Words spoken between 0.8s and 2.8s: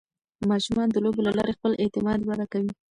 د لوبو له لارې خپل اعتماد وده کوي.